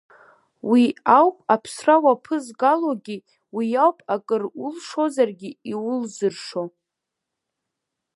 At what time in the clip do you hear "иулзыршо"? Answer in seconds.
5.71-6.63